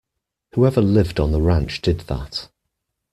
Whoever 0.55 0.81
lived 0.81 1.19
on 1.19 1.31
the 1.31 1.39
ranch 1.43 1.79
did 1.79 1.99
that. 2.07 2.49